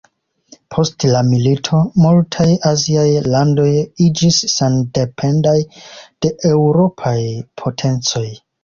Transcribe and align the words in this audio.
Post 0.75 1.03
la 1.09 1.19
milito, 1.27 1.81
multaj 2.05 2.47
Aziaj 2.71 3.05
landoj 3.35 3.69
iĝis 4.09 4.43
sendependaj 4.57 5.57
de 5.69 6.37
Eŭropaj 6.55 7.19
potencoj. 7.65 8.29